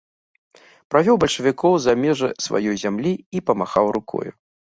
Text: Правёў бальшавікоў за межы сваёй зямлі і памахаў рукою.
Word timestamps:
Правёў 0.93 1.19
бальшавікоў 1.23 1.73
за 1.83 1.93
межы 2.05 2.29
сваёй 2.45 2.75
зямлі 2.85 3.13
і 3.37 3.43
памахаў 3.51 3.91
рукою. 3.99 4.27